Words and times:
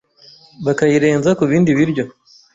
bakayirenza 0.65 1.29
ku 1.37 1.43
bindi 1.49 1.71
biryo, 1.77 2.03